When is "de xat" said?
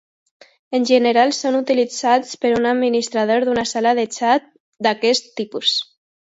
4.01-4.49